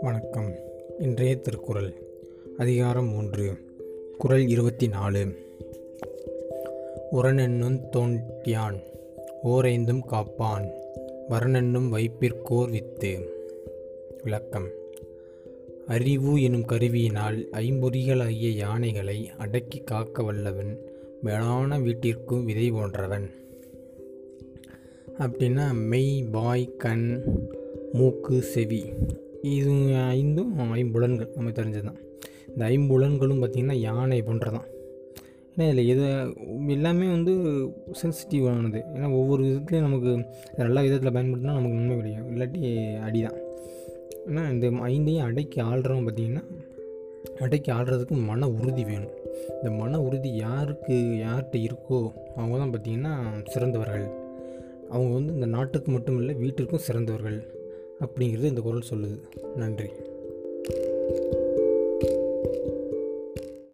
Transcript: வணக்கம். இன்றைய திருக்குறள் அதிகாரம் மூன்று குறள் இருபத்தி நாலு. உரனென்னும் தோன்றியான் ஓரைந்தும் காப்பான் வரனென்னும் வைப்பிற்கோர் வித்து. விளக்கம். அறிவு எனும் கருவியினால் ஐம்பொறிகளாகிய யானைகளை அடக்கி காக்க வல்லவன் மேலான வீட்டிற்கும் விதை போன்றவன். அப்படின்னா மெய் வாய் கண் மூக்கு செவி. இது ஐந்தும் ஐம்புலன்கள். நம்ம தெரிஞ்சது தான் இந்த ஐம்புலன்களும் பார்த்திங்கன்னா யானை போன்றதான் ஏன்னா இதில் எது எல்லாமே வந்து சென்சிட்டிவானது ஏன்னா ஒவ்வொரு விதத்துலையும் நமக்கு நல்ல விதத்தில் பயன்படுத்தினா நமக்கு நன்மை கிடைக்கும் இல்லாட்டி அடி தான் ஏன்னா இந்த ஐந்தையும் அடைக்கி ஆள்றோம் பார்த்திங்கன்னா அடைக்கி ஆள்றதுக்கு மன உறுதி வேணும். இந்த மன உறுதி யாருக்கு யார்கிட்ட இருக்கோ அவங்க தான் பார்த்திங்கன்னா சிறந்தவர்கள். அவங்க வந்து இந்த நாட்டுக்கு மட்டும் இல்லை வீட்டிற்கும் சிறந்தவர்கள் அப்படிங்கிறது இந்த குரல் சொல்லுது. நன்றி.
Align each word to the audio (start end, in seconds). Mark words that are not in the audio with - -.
வணக்கம். 0.00 0.54
இன்றைய 0.98 1.36
திருக்குறள் 1.36 1.92
அதிகாரம் 2.58 3.08
மூன்று 3.08 3.52
குறள் 4.18 4.46
இருபத்தி 4.46 4.88
நாலு. 4.88 5.26
உரனென்னும் 7.12 7.80
தோன்றியான் 7.92 8.82
ஓரைந்தும் 9.44 10.04
காப்பான் 10.04 10.70
வரனென்னும் 11.30 11.88
வைப்பிற்கோர் 11.88 12.70
வித்து. 12.70 13.18
விளக்கம். 14.22 14.68
அறிவு 15.86 16.42
எனும் 16.42 16.66
கருவியினால் 16.66 17.46
ஐம்பொறிகளாகிய 17.52 18.50
யானைகளை 18.50 19.30
அடக்கி 19.38 19.80
காக்க 19.80 20.22
வல்லவன் 20.22 20.78
மேலான 21.22 21.78
வீட்டிற்கும் 21.78 22.44
விதை 22.44 22.70
போன்றவன். 22.70 23.30
அப்படின்னா 25.24 25.64
மெய் 25.90 26.24
வாய் 26.30 26.64
கண் 26.76 27.06
மூக்கு 27.92 28.42
செவி. 28.54 28.80
இது 29.56 29.74
ஐந்தும் 30.16 30.52
ஐம்புலன்கள். 30.80 31.30
நம்ம 31.36 31.50
தெரிஞ்சது 31.50 31.86
தான் 31.88 32.00
இந்த 32.48 32.62
ஐம்புலன்களும் 32.74 33.40
பார்த்திங்கன்னா 33.42 33.76
யானை 33.88 34.22
போன்றதான் 34.22 34.66
ஏன்னா 35.58 35.66
இதில் 35.68 35.90
எது 35.92 36.06
எல்லாமே 36.68 37.06
வந்து 37.08 37.32
சென்சிட்டிவானது 38.00 38.80
ஏன்னா 38.94 39.08
ஒவ்வொரு 39.20 39.42
விதத்துலையும் 39.44 39.86
நமக்கு 39.88 40.10
நல்ல 40.56 40.82
விதத்தில் 40.82 41.14
பயன்படுத்தினா 41.16 41.56
நமக்கு 41.58 41.78
நன்மை 41.78 41.96
கிடைக்கும் 41.96 42.30
இல்லாட்டி 42.34 42.62
அடி 43.00 43.22
தான் 43.22 43.38
ஏன்னா 44.28 44.44
இந்த 44.50 44.68
ஐந்தையும் 44.90 45.26
அடைக்கி 45.28 45.60
ஆள்றோம் 45.70 46.06
பார்த்திங்கன்னா 46.08 46.44
அடைக்கி 47.44 47.70
ஆள்றதுக்கு 47.70 48.16
மன 48.24 48.48
உறுதி 48.48 48.84
வேணும். 48.84 49.16
இந்த 49.58 49.70
மன 49.70 50.00
உறுதி 50.00 50.30
யாருக்கு 50.36 50.96
யார்கிட்ட 51.24 51.56
இருக்கோ 51.68 51.98
அவங்க 52.36 52.56
தான் 52.58 52.72
பார்த்திங்கன்னா 52.74 53.14
சிறந்தவர்கள். 53.54 54.06
அவங்க 54.88 55.14
வந்து 55.14 55.32
இந்த 55.32 55.46
நாட்டுக்கு 55.46 55.92
மட்டும் 55.92 56.18
இல்லை 56.18 56.34
வீட்டிற்கும் 56.34 56.78
சிறந்தவர்கள் 56.78 57.44
அப்படிங்கிறது 58.00 58.44
இந்த 58.44 58.60
குரல் 58.60 58.82
சொல்லுது. 58.90 59.20
நன்றி. 59.56 59.90